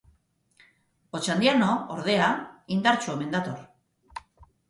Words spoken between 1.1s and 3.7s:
Otxandiano, ordea, indartsu omen dator.